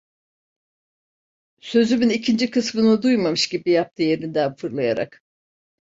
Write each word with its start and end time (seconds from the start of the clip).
Sözümün 1.61 2.09
ikinci 2.09 2.51
kısmını 2.51 3.01
duymamış 3.03 3.47
gibi 3.49 3.71
yaptı, 3.71 4.03
yerinden 4.03 4.55
fırlayarak… 4.55 5.23